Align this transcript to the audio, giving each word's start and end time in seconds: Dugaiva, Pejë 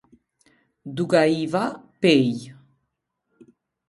Dugaiva, 0.95 1.61
Pejë 2.01 2.47